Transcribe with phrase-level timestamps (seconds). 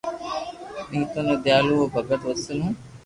[0.91, 2.73] نيدون ھو دينديالو ھون ڀگت وسل ھون